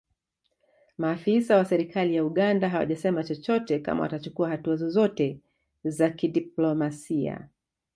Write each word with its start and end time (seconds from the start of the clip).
Maafisa 0.97 1.57
wa 1.57 1.65
serikali 1.65 2.15
ya 2.15 2.25
Uganda 2.25 2.69
hawajasema 2.69 3.23
chochote 3.23 3.79
kama 3.79 4.01
watachukua 4.03 4.49
hatua 4.49 4.75
zozote 4.75 5.39
za 5.83 6.09
kidiplomasia 6.09 7.47